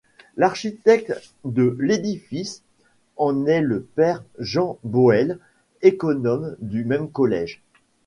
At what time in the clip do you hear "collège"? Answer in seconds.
7.11-7.61